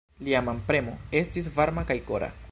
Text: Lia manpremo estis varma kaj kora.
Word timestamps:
Lia 0.27 0.39
manpremo 0.45 0.95
estis 1.21 1.51
varma 1.61 1.85
kaj 1.93 1.99
kora. 2.09 2.31